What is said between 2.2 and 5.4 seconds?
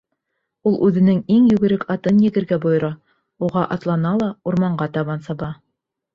егергә бойора, уға атлана ла урманға табан